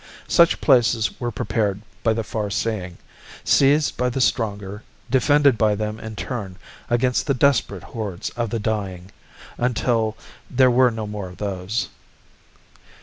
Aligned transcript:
Such 0.27 0.59
places 0.61 1.19
were 1.19 1.29
prepared 1.29 1.79
by 2.01 2.13
the 2.13 2.23
far 2.23 2.49
seeing, 2.49 2.97
seized 3.43 3.97
by 3.97 4.09
the 4.09 4.19
stronger, 4.19 4.81
defended 5.11 5.59
by 5.59 5.75
them 5.75 5.99
in 5.99 6.15
turn 6.15 6.55
against 6.89 7.27
the 7.27 7.35
desperate 7.35 7.83
hordes 7.83 8.31
of 8.31 8.49
the 8.49 8.57
dying... 8.57 9.11
until 9.59 10.17
there 10.49 10.71
were 10.71 10.89
no 10.89 11.05
more 11.05 11.29
of 11.29 11.37
those. 11.37 11.89